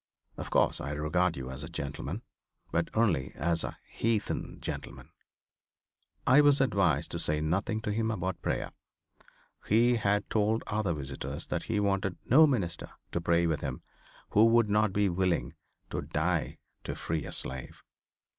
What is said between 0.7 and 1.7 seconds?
I regard you as a